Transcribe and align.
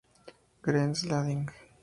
Greens 0.63 1.05
Landing 1.05 1.45